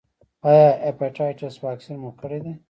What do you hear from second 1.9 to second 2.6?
مو کړی دی؟